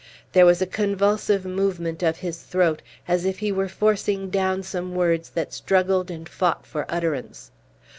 [0.31, 4.95] There was a convulsive movement of his throat, as if he were forcing down some
[4.95, 7.51] words that struggled and fought for utterance.